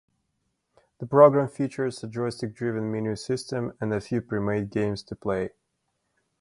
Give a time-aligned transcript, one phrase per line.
[0.99, 5.51] The program features a joystick-driven menu system and a few pre-made games to play.